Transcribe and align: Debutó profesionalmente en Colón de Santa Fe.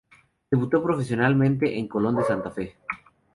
Debutó 0.49 0.81
profesionalmente 0.81 1.77
en 1.77 1.87
Colón 1.87 2.15
de 2.15 2.23
Santa 2.23 2.49
Fe. 2.49 2.75